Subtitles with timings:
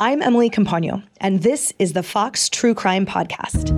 [0.00, 3.70] I'm Emily Compagno, and this is the Fox True Crime Podcast.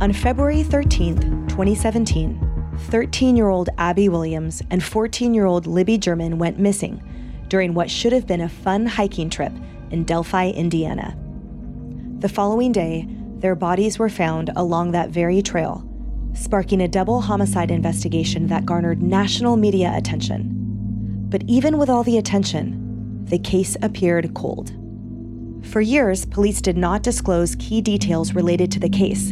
[0.00, 6.38] On February 13th, 2017, 13 year old Abby Williams and 14 year old Libby German
[6.38, 7.02] went missing
[7.48, 9.52] during what should have been a fun hiking trip
[9.90, 11.14] in Delphi, Indiana.
[12.20, 15.86] The following day, their bodies were found along that very trail
[16.34, 20.56] sparking a double homicide investigation that garnered national media attention.
[21.28, 24.72] But even with all the attention, the case appeared cold.
[25.62, 29.30] For years, police did not disclose key details related to the case,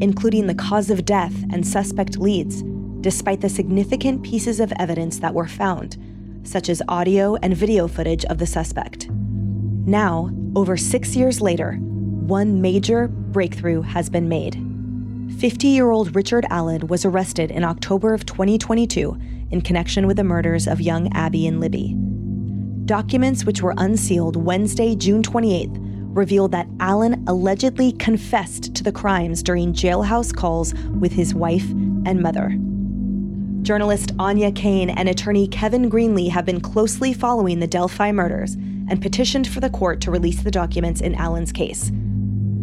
[0.00, 2.62] including the cause of death and suspect leads,
[3.00, 5.96] despite the significant pieces of evidence that were found,
[6.42, 9.08] such as audio and video footage of the suspect.
[9.10, 14.69] Now, over six years later, one major breakthrough has been made.
[15.38, 19.16] 50 year old Richard Allen was arrested in October of 2022
[19.50, 21.94] in connection with the murders of young Abby and Libby.
[22.84, 25.78] Documents which were unsealed Wednesday, June 28th,
[26.14, 32.20] revealed that Allen allegedly confessed to the crimes during jailhouse calls with his wife and
[32.20, 32.50] mother.
[33.62, 39.00] Journalist Áine Cain and attorney Kevin Greenlee have been closely following the Delphi murders and
[39.00, 41.92] petitioned for the court to release the documents in Allen's case.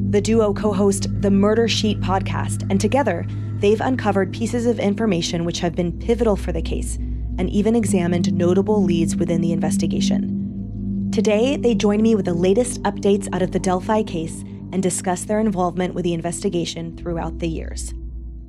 [0.09, 3.25] The duo co host the Murder Sheet podcast, and together,
[3.59, 8.31] they've uncovered pieces of information which have been pivotal for the case and even examined
[8.33, 11.09] notable leads within the investigation.
[11.11, 15.25] Today, they join me with the latest updates out of the Delphi case and discuss
[15.25, 17.93] their involvement with the investigation throughout the years.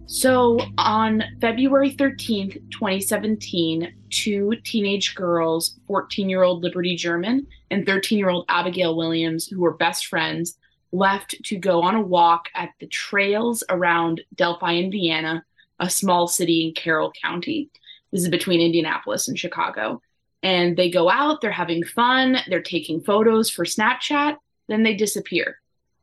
[0.06, 8.16] So, on February 13th, 2017, two teenage girls, 14 year old Liberty German and 13
[8.16, 10.56] year old Abigail Williams, who were best friends,
[10.92, 15.44] left to go on a walk at the trails around Delphi, Indiana,
[15.78, 17.70] a small city in Carroll County.
[18.12, 20.02] This is between Indianapolis and Chicago.
[20.42, 24.36] And they go out, they're having fun, they're taking photos for Snapchat,
[24.68, 25.60] then they disappear.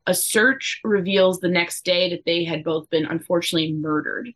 [0.08, 4.34] A search reveals the next day that they had both been unfortunately murdered.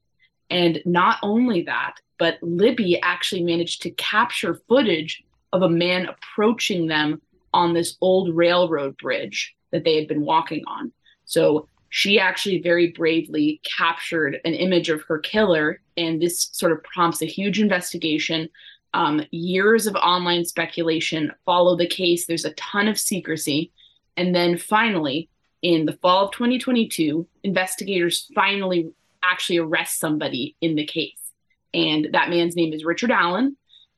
[0.49, 5.23] And not only that, but Libby actually managed to capture footage
[5.53, 7.21] of a man approaching them
[7.53, 10.91] on this old railroad bridge that they had been walking on.
[11.25, 16.83] So she actually very bravely captured an image of her killer, and this sort of
[16.83, 18.49] prompts a huge investigation.
[18.93, 22.25] Um, years of online speculation follow the case.
[22.25, 23.71] There's a ton of secrecy.
[24.17, 25.29] And then finally,
[25.61, 28.91] in the fall of 2022, investigators finally
[29.23, 31.19] actually arrest somebody in the case.
[31.73, 33.57] And that man's name is Richard Allen.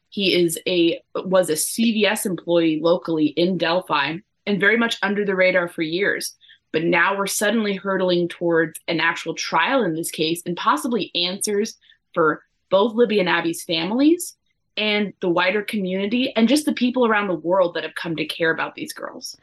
[0.10, 5.36] He is a was a CVS employee locally in Delphi and very much under the
[5.36, 6.36] radar for years.
[6.72, 11.78] But now we're suddenly hurtling towards an actual trial in this case and possibly answers
[12.14, 14.36] for both Libby and Abby's families
[14.78, 18.26] and the wider community and just the people around the world that have come to
[18.26, 19.38] care about these girls.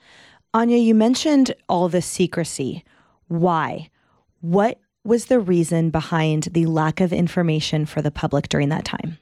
[0.55, 2.83] Áine, you mentioned all the secrecy.
[3.29, 3.91] Why?
[4.41, 9.19] What was the reason behind the lack of information for the public during that time?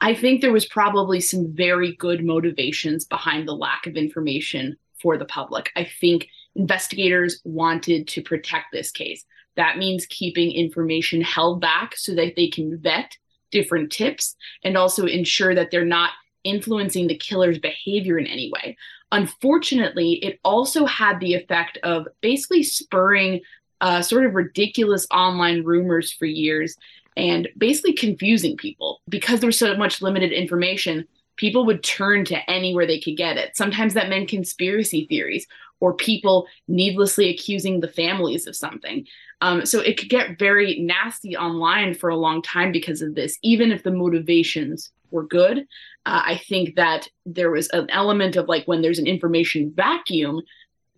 [0.00, 5.16] I think there was probably some very good motivations behind the lack of information for
[5.16, 5.70] the public.
[5.76, 9.24] I think investigators wanted to protect this case.
[9.56, 13.16] That means keeping information held back so that they can vet
[13.50, 16.10] different tips and also ensure that they're not
[16.44, 18.76] influencing the killer's behavior in any way.
[19.10, 23.40] Unfortunately, it also had the effect of basically spurring
[23.80, 26.76] uh, sort of ridiculous online rumors for years
[27.18, 29.00] and basically confusing people.
[29.08, 31.06] Because there was so much limited information
[31.36, 33.56] people would turn to anywhere they could get it.
[33.56, 35.46] Sometimes that meant conspiracy theories
[35.80, 39.06] or people needlessly accusing the families of something.
[39.40, 43.38] Um, so it could get very nasty online for a long time because of this
[43.42, 45.66] even if the motivations were good.
[46.06, 50.40] Uh, i think that there was an element of like when there's an information vacuum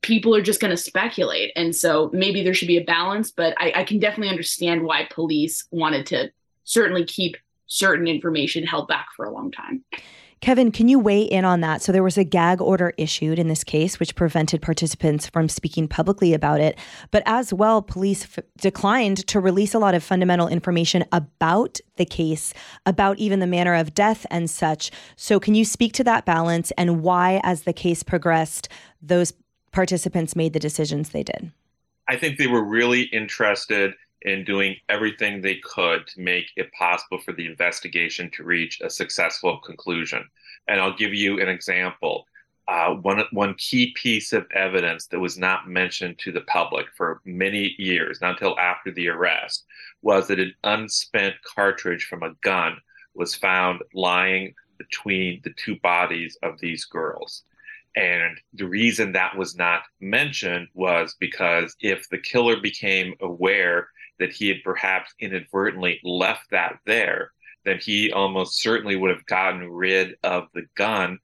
[0.03, 1.53] people are just going to speculate.
[1.57, 5.09] And so maybe there should be a balance, but I, I, can definitely understand why
[5.11, 6.31] police wanted to
[6.65, 7.37] certainly keep
[7.67, 9.85] certain information held back for a long time.
[10.41, 11.83] Kevin, can you weigh in on that?
[11.83, 15.87] So there was a gag order issued in this case, which prevented participants from speaking
[15.87, 16.79] publicly about it.
[17.11, 22.07] But as well, police f- declined to release a lot of fundamental information about the
[22.07, 22.55] case,
[22.87, 24.91] about even the manner of death and such.
[25.15, 28.71] So can you speak to that balance and why, as the case progressed,
[29.03, 29.35] those
[29.73, 31.53] participants made the decisions they did?
[32.09, 37.19] I think they were really interested in doing everything they could to make it possible
[37.19, 40.29] for the investigation to reach a successful conclusion.
[40.69, 42.27] And I'll give you an example.
[42.69, 47.21] Uh, one, one key piece of evidence that was not mentioned to the public for
[47.25, 49.65] many years, not until after the arrest,
[50.03, 52.77] was that an unspent cartridge from a gun
[53.15, 57.43] was found lying between the two bodies of these girls.
[57.97, 63.89] And the reason that was not mentioned was because if the killer became aware
[64.19, 67.33] that he had perhaps inadvertently left that there,
[67.65, 71.19] then he almost certainly would have gotten rid of the gun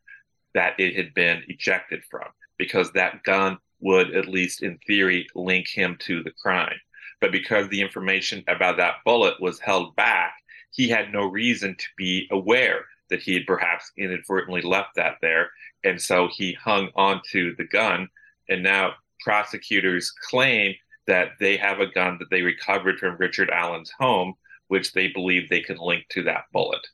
[0.55, 2.27] that it had been ejected from,
[2.59, 6.79] because that gun would, at least in theory, link him to the crime.
[7.21, 10.35] But because the information about that bullet was held back,
[10.71, 15.50] he had no reason to be aware that he had perhaps inadvertently left that there.
[15.85, 18.08] And so he hung onto the gun.
[18.49, 20.75] And now prosecutors claim
[21.06, 24.35] that they have a gun that they recovered from Richard Allen's home,
[24.69, 26.85] which they believe they can link to that bullet.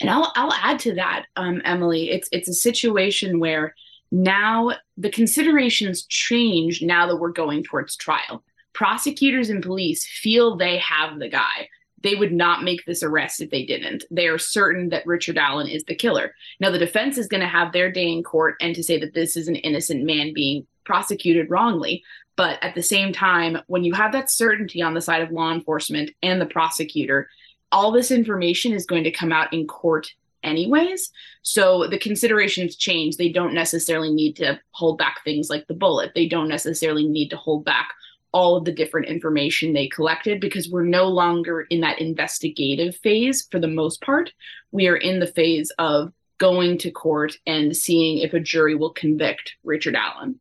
[0.00, 2.10] And I'll I'll add to that, um, Emily.
[2.10, 3.74] It's it's a situation where
[4.10, 8.42] now the considerations change now that we're going towards trial.
[8.72, 11.68] Prosecutors and police feel they have the guy.
[12.02, 14.04] They would not make this arrest if they didn't.
[14.10, 16.34] They are certain that Richard Allen is the killer.
[16.60, 19.14] Now, the defense is going to have their day in court and to say that
[19.14, 22.02] this is an innocent man being prosecuted wrongly.
[22.36, 25.52] But at the same time, when you have that certainty on the side of law
[25.52, 27.28] enforcement and the prosecutor,
[27.70, 30.12] all this information is going to come out in court
[30.42, 31.10] anyways.
[31.42, 33.16] So the considerations change.
[33.16, 36.12] They don't necessarily need to hold back things like the bullet.
[36.14, 37.92] They don't necessarily need to hold back
[38.32, 43.46] all of the different information they collected because we're no longer in that investigative phase
[43.50, 44.32] for the most part.
[44.70, 48.92] We are in the phase of going to court and seeing if a jury will
[48.92, 50.40] convict Richard Allen.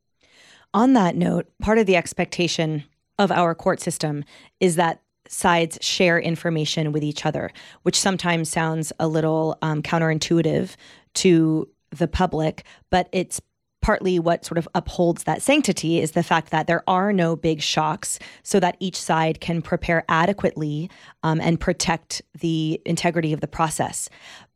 [0.73, 2.83] On that note, part of the expectation
[3.19, 4.23] of our court system
[4.59, 7.51] is that sides share information with each other,
[7.83, 10.75] which sometimes sounds a little um, counterintuitive
[11.13, 13.41] to the public, but it's
[13.81, 17.61] partly what sort of upholds that sanctity is the fact that there are no big
[17.61, 20.89] shocks so that each side can prepare adequately
[21.23, 24.09] um, and protect the integrity of the process.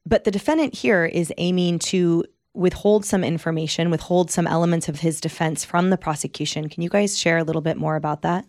[0.06, 2.24] But the defendant here is aiming to
[2.54, 6.70] withhold some information, withhold some elements of his defense from the prosecution.
[6.70, 8.46] Can you guys share a little bit more about that?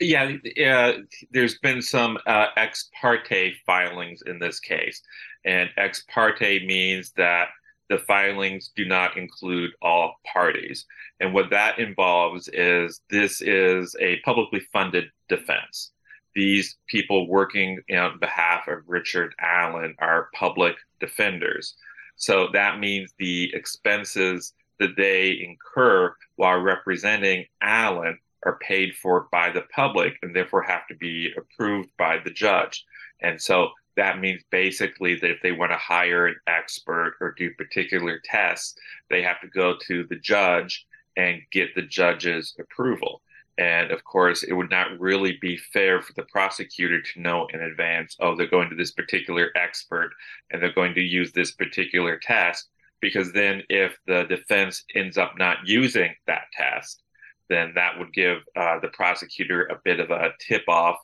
[0.00, 0.32] Yeah,
[0.66, 0.94] uh,
[1.30, 5.00] there's been some uh, ex parte filings in this case.
[5.44, 7.48] And ex parte means that
[7.92, 10.86] the filings do not include all parties.
[11.20, 15.92] And what that involves is this is a publicly funded defense.
[16.34, 21.76] These people working on behalf of Richard Allen are public defenders.
[22.16, 29.50] So that means the expenses that they incur while representing Allen are paid for by
[29.50, 32.86] the public and therefore have to be approved by the judge.
[33.20, 37.50] And so that means basically that if they want to hire an expert or do
[37.54, 38.74] particular tests,
[39.10, 40.86] they have to go to the judge
[41.16, 43.22] and get the judge's approval.
[43.58, 47.60] And of course, it would not really be fair for the prosecutor to know in
[47.60, 50.10] advance, oh, they're going to this particular expert
[50.50, 52.68] and they're going to use this particular test.
[53.00, 57.02] Because then, if the defense ends up not using that test,
[57.48, 60.96] then that would give uh, the prosecutor a bit of a tip off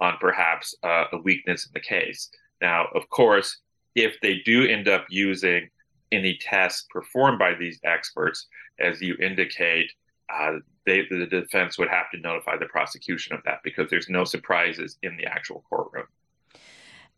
[0.00, 2.30] on perhaps uh, a weakness in the case.
[2.60, 3.58] Now, of course,
[3.94, 5.68] if they do end up using
[6.12, 8.46] any tests performed by these experts,
[8.78, 9.90] as you indicate,
[10.32, 10.52] uh,
[10.84, 14.98] they, the defense would have to notify the prosecution of that because there's no surprises
[15.02, 16.06] in the actual courtroom.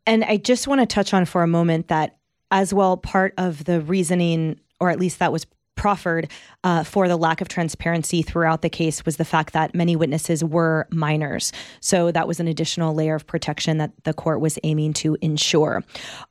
[0.07, 2.17] And I just want to touch on for a moment that,
[2.51, 5.47] as well, part of the reasoning, or at least that was
[5.79, 6.31] proffered
[6.65, 10.45] uh, for the lack of transparency throughout the case was the fact that many witnesses
[10.45, 11.53] were minors.
[11.81, 15.83] So that was an additional layer of protection that the court was aiming to ensure.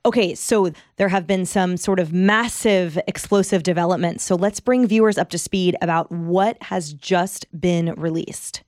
[0.06, 4.22] Okay, so there have been some sort of massive explosive developments.
[4.22, 8.62] So let's bring viewers up to speed about what has just been released.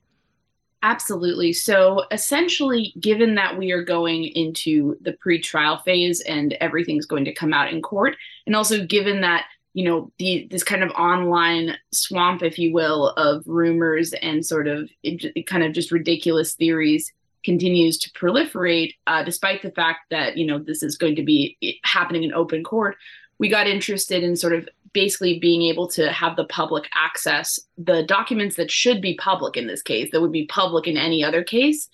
[0.83, 1.53] Absolutely.
[1.53, 7.33] So essentially, given that we are going into the pre-trial phase and everything's going to
[7.33, 8.15] come out in court,
[8.47, 13.09] and also given that you know the this kind of online swamp if you will
[13.09, 17.11] of rumors and sort of it, kind of just ridiculous theories
[17.43, 21.57] continues to proliferate uh, despite the fact that you know this is going to be
[21.83, 22.95] happening in open court
[23.39, 28.03] we got interested in sort of basically being able to have the public access the
[28.03, 31.43] documents that should be public in this case, that would be public in any other
[31.43, 31.89] case.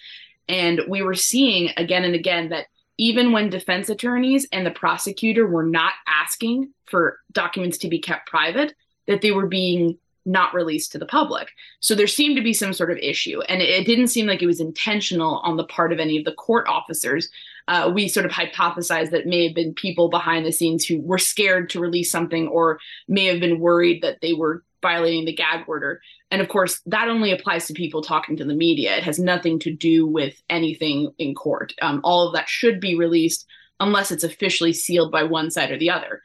[0.49, 5.47] And we were seeing again and again that even when defense attorneys and the prosecutor
[5.47, 8.73] were not asking for documents to be kept private,
[9.07, 11.49] that they were being not released to the public.
[11.79, 14.47] So there seemed to be some sort of issue, and it, didn't seem like it
[14.47, 17.29] was intentional on the part of any of the court officers.
[17.69, 21.17] Uh, we sort of hypothesized that may have been people behind the scenes who were
[21.17, 25.63] scared to release something or may have been worried that they were violating the gag
[25.67, 26.01] order.
[26.29, 28.97] And of course, that only applies to people talking to the media.
[28.97, 31.73] It has nothing to do with anything in court.
[31.81, 33.45] Um, all of that should be released
[33.79, 36.21] unless it's officially sealed by one side or the other.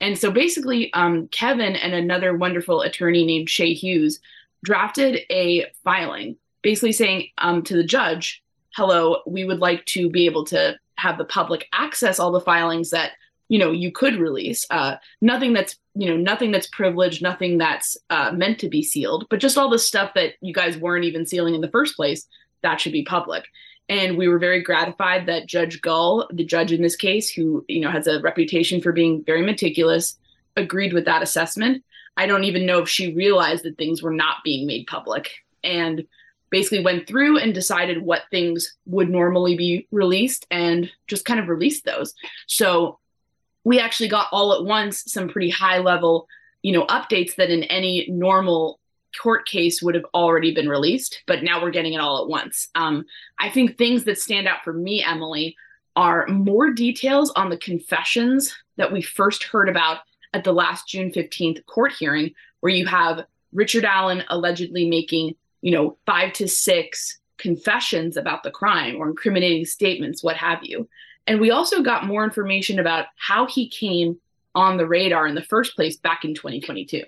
[0.00, 4.18] And so basically, um, Kevin and another wonderful attorney named Shay Hughes
[4.64, 8.42] drafted a filing basically saying um, to the judge,
[8.74, 12.90] hello, we would like to be able to have the public access all the filings
[12.90, 13.12] that
[13.48, 17.96] you know you could release uh, nothing that's you know nothing that's privileged nothing that's
[18.10, 21.26] uh, meant to be sealed but just all the stuff that you guys weren't even
[21.26, 22.26] sealing in the first place
[22.62, 23.44] that should be public
[23.88, 27.80] and we were very gratified that Judge Gull, the judge in this case, who you
[27.80, 30.18] know has a reputation for being very meticulous,
[30.56, 31.84] agreed with that assessment.
[32.16, 35.30] I don't even know if she realized that things were not being made public,
[35.62, 36.06] and
[36.50, 41.48] basically went through and decided what things would normally be released and just kind of
[41.48, 42.14] released those.
[42.46, 43.00] So
[43.64, 46.28] we actually got all at once some pretty high level,
[46.62, 48.78] you know, updates that in any normal
[49.20, 52.68] court case would have already been released, but now we're getting it all at once.
[52.74, 53.04] Um,
[53.38, 55.56] I think things that stand out for me, Emily,
[55.96, 59.98] are more details on the confessions that we first heard about
[60.32, 65.70] at the last June 15th court hearing, where you have Richard Allen allegedly making, you
[65.70, 70.88] know, five to six confessions about the crime or incriminating statements, what have you.
[71.26, 74.18] And we also got more information about how he came
[74.54, 77.02] on the radar in the first place back in 2022.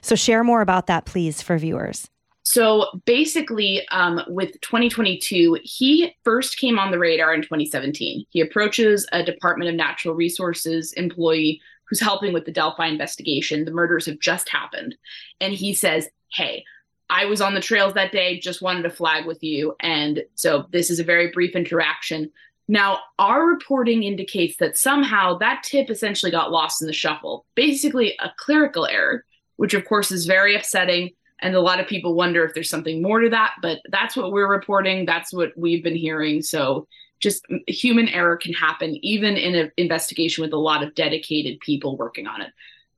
[0.00, 2.08] So, share more about that, please, for viewers.
[2.44, 8.26] So basically, um, with 2022, he first came on the radar in 2017.
[8.30, 13.64] He approaches a Department of Natural Resources employee who's helping with the Delphi investigation.
[13.64, 14.96] The murders have just happened.
[15.40, 16.64] And he says, Hey,
[17.08, 19.76] I was on the trails that day, just wanted to flag with you.
[19.80, 22.30] And so this is a very brief interaction.
[22.72, 28.16] Now, our reporting indicates that somehow that tip essentially got lost in the shuffle, basically
[28.18, 29.24] a clerical error
[29.62, 31.10] which of course is very upsetting.
[31.40, 34.32] And a lot of people wonder if there's something more to that, but that's what
[34.32, 35.06] we're reporting.
[35.06, 36.42] That's what we've been hearing.
[36.42, 36.88] So
[37.20, 41.96] just human error can happen even in an investigation with a lot of dedicated people
[41.96, 42.50] working on it.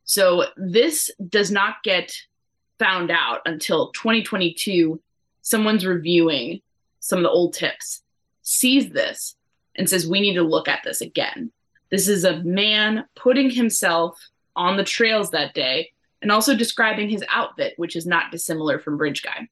[0.04, 2.14] So this does not get
[2.78, 4.99] found out until 2022.
[5.43, 6.62] Someone's reviewing
[7.00, 8.02] some of the old tips,
[8.40, 9.37] sees this,
[9.76, 11.50] and says, We need to look at this again.
[11.90, 14.19] This is a man putting himself
[14.57, 18.97] on the trails that day and also describing his outfit, which is not dissimilar from
[18.97, 19.49] Bridge Guy.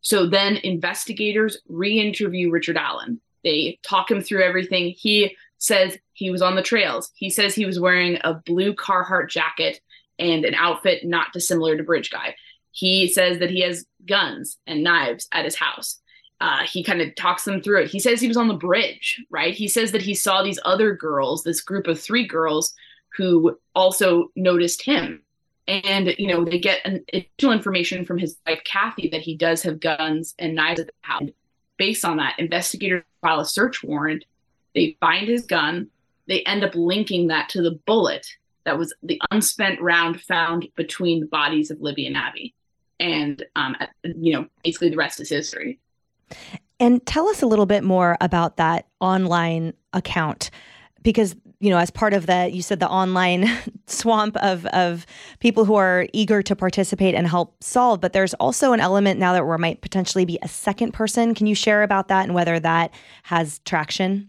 [0.00, 3.20] So then investigators re interview Richard Allen.
[3.42, 4.94] They talk him through everything.
[4.96, 7.10] He says he was on the trails.
[7.14, 9.80] He says he was wearing a blue Carhartt jacket
[10.18, 12.34] and an outfit not dissimilar to Bridge Guy.
[12.70, 16.00] He says that he has guns and knives at his house.
[16.44, 17.90] Uh, he kind of talks them through it.
[17.90, 19.54] He says he was on the bridge, right?
[19.54, 22.74] He says that he saw these other girls, this group of three girls
[23.16, 25.22] who also noticed him.
[25.66, 29.62] And you know they get an additional information from his wife kathy that he does
[29.62, 31.30] have guns and knives at the house.
[31.78, 34.26] Based on that investigators file a search warrant.
[34.74, 35.88] They find his gun.
[36.28, 38.26] They end up linking that to the bullet
[38.64, 42.54] that was the unspent round found between the bodies of libby and abby.
[43.00, 45.78] And um, you know basically the rest is history
[46.80, 50.50] and tell us a little bit more about that online account
[51.02, 53.50] because you know, as part of the, you said the online
[53.86, 55.06] swamp of, of
[55.38, 59.32] people who are eager to participate and help solve, but there's also an element now
[59.32, 61.34] that there might potentially be a second person.
[61.34, 64.28] Can you share about that and whether that has traction?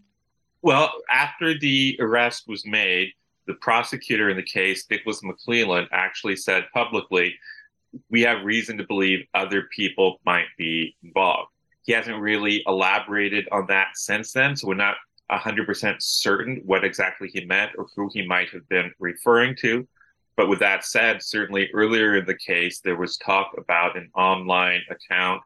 [0.62, 3.10] Well, after the arrest was made,
[3.48, 7.36] the prosecutor in the case, Nicholas McLeland, actually said publicly,
[8.10, 11.50] we have reason to believe other people might be involved.
[11.86, 14.98] He hasn't really elaborated on that since then, so we're not
[15.32, 19.88] 100% certain what exactly he meant or who he might have been referring to.
[20.36, 24.82] But with that said, certainly earlier in the case, there was talk about an online
[24.90, 25.42] account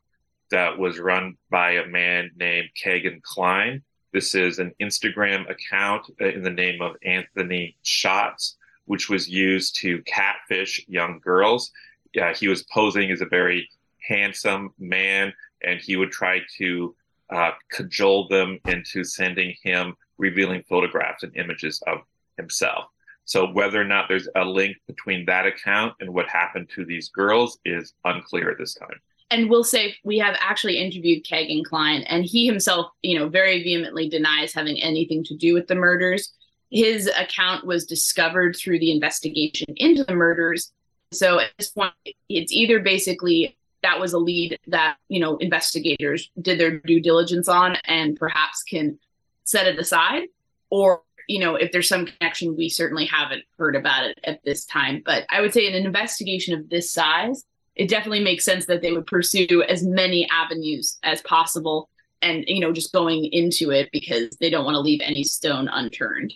[0.49, 3.83] that was run by a man named Kegan Kline.
[4.13, 10.01] This is an Instagram account in the name of Anthony Shots, which was used to
[10.03, 11.71] catfish young girls.
[12.19, 13.69] Uh, he was posing as a very
[14.01, 15.31] handsome man,
[15.63, 16.95] and he would try to
[17.29, 21.99] uh, cajole them into sending him revealing photographs and images of
[22.37, 22.85] himself.
[23.25, 27.09] So whether or not there's a link between that account and what happened to these
[27.09, 28.99] girls is unclear at this time.
[29.29, 33.61] And we'll say we have actually interviewed Kegan Kline, and he himself, you know, very
[33.61, 36.33] vehemently denies having anything to do with the murders.
[36.71, 40.71] His account was discovered through the investigation into the murders.
[41.11, 41.93] So at this point,
[42.27, 47.47] it's either basically that was a lead that you know investigators did their due diligence
[47.47, 48.99] on and perhaps can
[49.43, 50.23] set it aside.
[50.69, 54.65] Or you know if there's some connection we certainly haven't heard about it at this
[54.65, 55.01] time.
[55.05, 57.45] But i would say in an investigation of this size
[57.75, 61.89] it definitely makes sense that they would pursue as many avenues as possible
[62.21, 65.69] and you know just going into it because they don't want to leave any stone
[65.69, 66.33] unturned.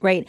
[0.00, 0.26] Right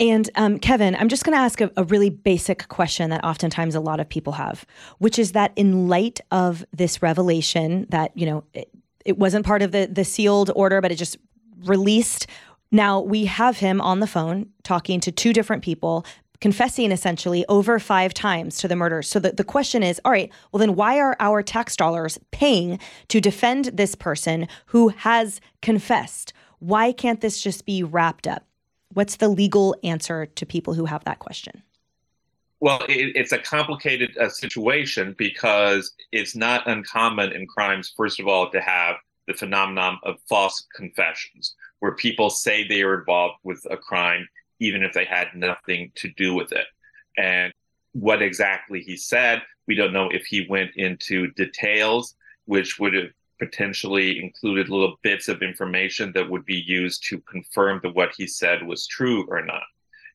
[0.00, 3.74] and um, Kevin, I'm just going to ask a, a, really basic question that oftentimes
[3.74, 4.64] a lot of people have,
[4.98, 8.70] which is that in light of this revelation that you know it,
[9.04, 11.16] it wasn't part of the the sealed order, but it just
[11.64, 12.26] released.
[12.70, 16.06] Now we have him on the phone talking to two different people,
[16.40, 19.02] confessing essentially over five times to the murder.
[19.02, 22.78] So the, the question is, all right, well then why are our tax dollars paying
[23.08, 26.32] to defend this person who has confessed?
[26.60, 28.44] Why can't this just be wrapped up?
[28.94, 31.62] What's the legal answer to people who have that question?
[32.60, 38.26] Well, it, it's a complicated uh, situation because it's not uncommon in crimes, first of
[38.26, 38.96] all, to have
[39.28, 44.26] the phenomenon of false confessions, where people say they are involved with a crime
[44.60, 46.66] even if they had nothing to do with it.
[47.16, 47.52] And
[47.92, 52.16] what exactly he said, we don't know if he went into details,
[52.46, 57.80] which would have potentially included little bits of information that would be used to confirm
[57.82, 59.62] that what he said was true or not.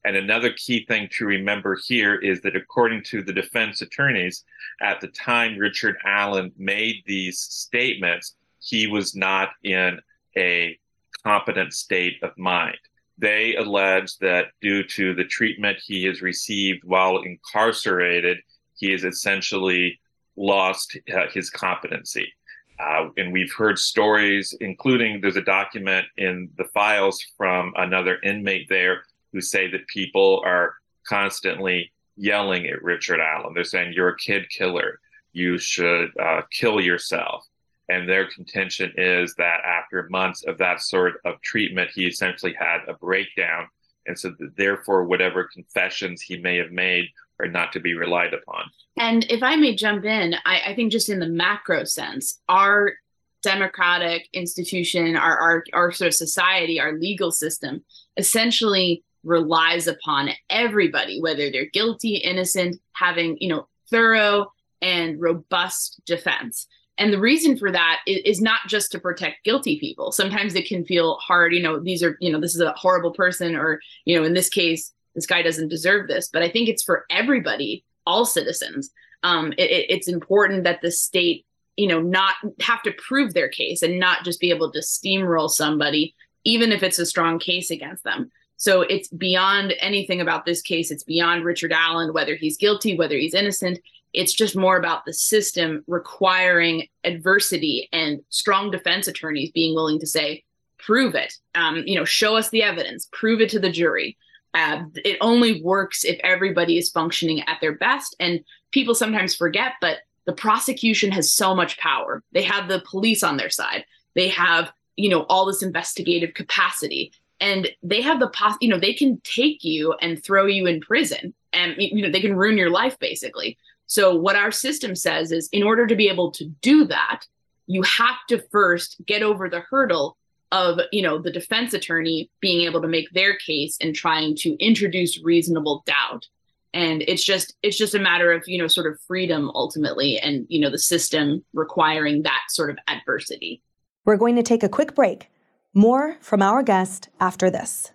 [0.06, 4.44] And another key thing to remember here is that according to the defense attorneys,
[4.82, 10.00] at the time Richard Allen made these statements, he was not in
[10.38, 10.78] a
[11.24, 12.78] competent state of mind.
[13.18, 18.40] They allege that due to the treatment he has received while incarcerated,
[18.76, 20.00] he has essentially
[20.36, 22.34] lost uh, his competency.
[22.84, 28.68] Uh, and we've heard stories, including there's a document in the files from another inmate
[28.68, 30.76] there who say that people are
[31.08, 33.54] constantly yelling at Richard Allen.
[33.54, 35.00] They're saying, You're a kid killer.
[35.32, 37.46] You should uh, kill yourself.
[37.90, 42.80] And their contention is that after months of that sort of treatment, he essentially had
[42.88, 43.68] a breakdown.
[44.06, 47.06] And so, therefore, whatever confessions he may have made
[47.44, 48.64] are not to be relied upon.
[48.98, 52.94] And if I may jump in, I, I think just in the macro sense, our
[53.42, 57.84] democratic institution, our, our our sort of society, our legal system,
[58.18, 64.52] essentially relies upon everybody, whether they're guilty, innocent, having you know thorough
[64.82, 66.68] and robust defense.
[66.98, 70.12] And the reason for that is, is, not just to protect guilty people.
[70.12, 73.12] Sometimes it can feel hard, you know, these are, you know, this is a horrible
[73.12, 76.30] person, or, you know, in this case, this guy doesn't deserve this.
[76.32, 78.92] But I think it's for everybody all citizens.
[79.24, 81.46] Um, it, it's important that the state,
[81.78, 85.50] you know, not have to prove their case and not just be able to steamroll
[85.50, 88.32] somebody, even if it's a strong case against them.
[88.58, 90.92] So it's beyond anything about this case.
[90.92, 93.80] It's beyond Richard Allen, whether he's guilty, whether he's innocent.
[94.14, 100.08] It's just more about the system requiring adversity and strong defense attorneys being willing to
[100.08, 100.44] say,
[100.78, 101.34] prove it.
[101.56, 104.18] Um, you know, show us the evidence, prove it to the jury.
[104.54, 108.16] Uh, it only works if everybody is functioning at their best.
[108.20, 112.24] And people sometimes forget, but the prosecution has so much power.
[112.32, 113.86] They have the police on their side.
[114.16, 117.12] They have, you know, all this investigative capacity.
[117.40, 120.80] And they have the pos, you know, they can take you and throw you in
[120.80, 123.58] prison, and you know they can ruin your life basically.
[123.88, 127.26] So what our system says is, in order to be able to do that,
[127.68, 130.16] you have to first get over the hurdle
[130.54, 134.56] of you know the defense attorney being able to make their case and trying to
[134.64, 136.28] introduce reasonable doubt.
[136.74, 140.46] And it's just it's just a matter of you know sort of freedom ultimately and
[140.50, 143.62] you know the system requiring that sort of adversity.
[144.06, 145.30] We're going to take a quick break.
[145.74, 147.92] More from our guest after this.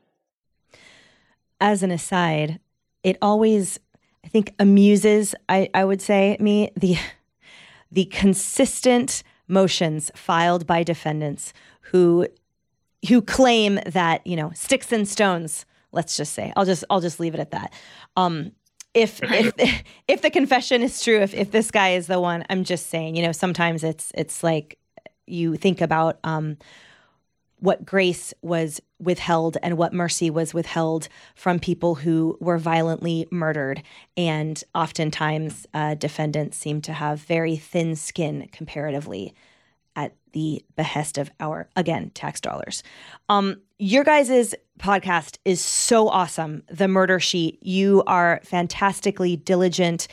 [1.61, 2.61] As an aside
[3.03, 3.79] it always
[4.25, 6.97] i think amuses i, I would say me the
[7.91, 12.27] the consistent motions filed by defendants who
[13.09, 17.21] who claim that you know sticks and stones let's just say i'll just i'll just
[17.21, 17.73] leave it at that
[18.17, 18.53] um
[18.95, 19.53] if if
[20.09, 23.15] if the confession is true if if this guy is the one i'm just saying
[23.15, 24.79] you know sometimes it's it's like
[25.27, 26.57] you think about um
[27.61, 33.83] what grace was withheld and what mercy was withheld from people who were violently murdered.
[34.17, 39.35] And oftentimes, uh, defendants seem to have very thin skin comparatively
[39.99, 42.85] at the behest of our, again, tax dollars.
[43.29, 46.63] Um, your guys' podcast is so awesome.
[46.71, 47.59] The Murder Sheet.
[47.61, 50.07] You are fantastically diligent,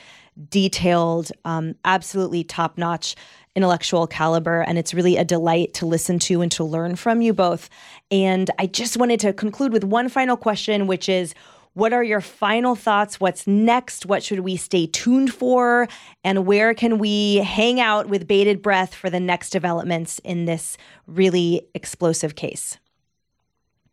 [0.49, 3.15] detailed, um, absolutely top notch
[3.55, 4.61] intellectual caliber.
[4.61, 7.69] And it's really a delight to listen to and to learn from you both.
[8.09, 11.33] And I just wanted to conclude with one final question, which is
[11.75, 13.19] what are your final thoughts?
[13.19, 14.05] What's next?
[14.05, 15.87] What should we stay tuned for?
[16.23, 20.77] And where can we hang out with bated breath for the next developments in this
[21.05, 22.77] really explosive case?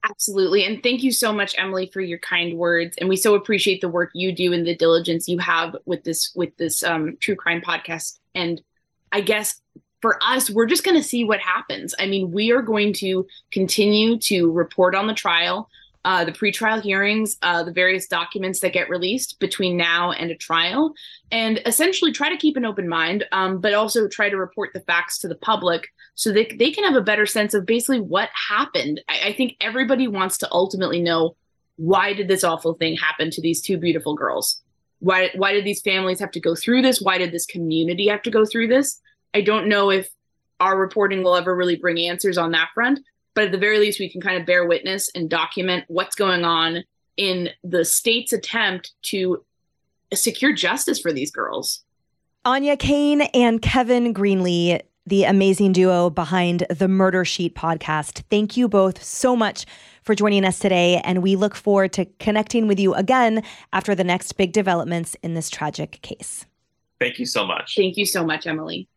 [0.08, 0.64] Absolutely.
[0.64, 2.96] And thank you so much, Emily, for your kind words.
[2.98, 6.32] And we so appreciate the work you do and the diligence you have with this
[6.34, 8.18] with this um, true crime podcast.
[8.34, 8.60] And
[9.10, 9.60] I guess
[10.00, 11.94] for us, we're just going to see what happens.
[11.98, 15.68] I mean, we are going to continue to report on the trial,
[16.04, 20.36] uh, the pretrial hearings, uh, the various documents that get released between now and a
[20.36, 20.92] trial,
[21.30, 24.80] and essentially try to keep an open mind, um, but also try to report the
[24.80, 28.28] facts to the public so that they can have a better sense of basically what
[28.48, 29.00] happened.
[29.08, 31.36] I, I think everybody wants to ultimately know
[31.76, 34.62] why did this awful thing happen to these two beautiful girls?
[34.98, 37.00] Why, why did these families have to go through this?
[37.00, 39.00] Why did this community have to go through this?
[39.34, 40.08] I don't know if
[40.60, 43.00] our reporting will ever really bring answers on that front,
[43.34, 46.44] but at the very least, we can kind of bear witness and document what's going
[46.44, 46.84] on
[47.16, 49.44] in the state's attempt to
[50.14, 51.84] secure justice for these girls.
[52.44, 58.22] Áine Cain and Kevin Greenlee, the amazing duo behind the Murder Sheet podcast.
[58.30, 59.64] Thank you both so much
[60.02, 63.42] for joining us today, and we look forward to connecting with you again
[63.72, 66.46] after the next big developments in this tragic case.
[67.00, 67.74] Thank you so much.
[67.76, 68.88] Thank you so much, Emily.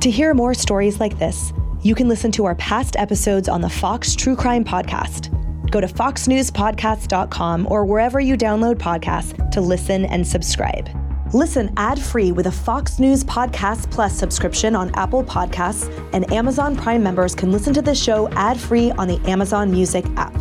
[0.00, 3.68] To hear more stories like this, you can listen to our past episodes on the
[3.68, 5.30] Fox True Crime Podcast.
[5.70, 10.88] Go to foxnewspodcast.com or wherever you download podcasts to listen and subscribe.
[11.34, 16.76] Listen ad free with a Fox News Podcast Plus subscription on Apple Podcasts, and Amazon
[16.76, 20.34] Prime members can listen to the show ad free on the Amazon Music app.